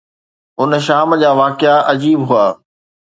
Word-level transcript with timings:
ان 0.61 0.71
شام 0.87 1.09
جا 1.21 1.31
واقعا 1.41 1.75
عجيب 1.89 2.19
هئا. 2.29 2.45